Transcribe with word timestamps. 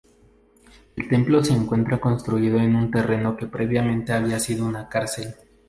El 0.95 1.07
templo 1.07 1.43
se 1.45 1.53
encuentra 1.53 1.99
construido 2.01 2.57
en 2.57 2.75
un 2.75 2.89
terreno 2.89 3.37
que 3.37 3.45
previamente 3.45 4.11
había 4.13 4.39
sido 4.39 4.65
una 4.65 4.89
cárcel. 4.89 5.35